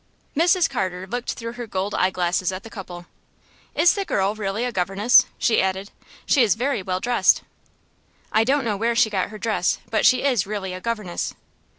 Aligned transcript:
Mrs. 0.35 0.67
Carter 0.67 1.05
looked 1.05 1.33
through 1.33 1.51
her 1.53 1.67
gold 1.67 1.93
eye 1.93 2.09
glasses 2.09 2.51
at 2.51 2.63
the 2.63 2.71
couple. 2.71 3.05
"Is 3.75 3.93
the 3.93 4.03
girl 4.03 4.33
really 4.33 4.65
a 4.65 4.71
governess?" 4.71 5.27
she 5.37 5.61
added. 5.61 5.91
"She 6.25 6.41
is 6.41 6.55
very 6.55 6.81
well 6.81 6.99
dressed." 6.99 7.43
"I 8.31 8.43
don't 8.43 8.65
know 8.65 8.75
where 8.77 8.95
she 8.95 9.11
got 9.11 9.29
her 9.29 9.37
dress, 9.37 9.77
but 9.91 10.03
she 10.07 10.23
is 10.23 10.47
really 10.47 10.73
a 10.73 10.81
governess." 10.81 11.35